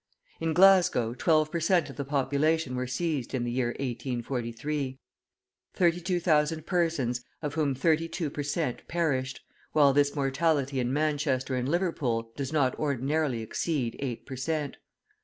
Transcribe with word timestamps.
In 0.39 0.53
Glasgow, 0.53 1.13
twelve 1.13 1.51
per 1.51 1.59
cent. 1.59 1.87
of 1.91 1.95
the 1.95 2.03
population 2.03 2.75
were 2.75 2.87
seized 2.87 3.35
in 3.35 3.43
the 3.43 3.51
year 3.51 3.75
1843; 3.77 4.97
32,000 5.75 6.65
persons, 6.65 7.23
of 7.43 7.53
whom 7.53 7.75
thirty 7.75 8.07
two 8.07 8.31
per 8.31 8.41
cent. 8.41 8.81
perished, 8.87 9.41
while 9.73 9.93
this 9.93 10.15
mortality 10.15 10.79
in 10.79 10.91
Manchester 10.91 11.53
and 11.55 11.69
Liverpool 11.69 12.31
does 12.35 12.51
not 12.51 12.79
ordinarily 12.79 13.43
exceed 13.43 13.95
eight 13.99 14.25
per 14.25 14.35
cent. 14.35 14.77